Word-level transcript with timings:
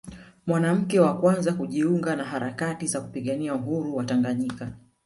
mwanamke 0.47 0.99
wa 0.99 1.17
kwanza 1.19 1.53
kujiunga 1.53 2.15
na 2.15 2.23
harakati 2.23 2.87
za 2.87 3.01
kupigania 3.01 3.55
Uhuru 3.55 3.95
wa 3.95 4.03
Tanganyika 4.05 4.71